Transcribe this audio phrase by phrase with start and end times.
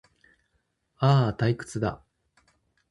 [0.97, 2.01] ああ、退屈だ